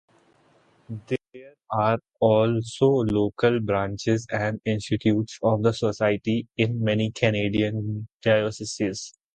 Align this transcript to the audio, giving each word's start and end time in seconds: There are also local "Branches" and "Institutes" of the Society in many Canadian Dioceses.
There 1.07 1.53
are 1.69 1.99
also 2.19 2.87
local 2.87 3.59
"Branches" 3.59 4.25
and 4.31 4.59
"Institutes" 4.65 5.37
of 5.43 5.61
the 5.61 5.73
Society 5.73 6.47
in 6.57 6.83
many 6.83 7.11
Canadian 7.11 8.07
Dioceses. 8.23 9.13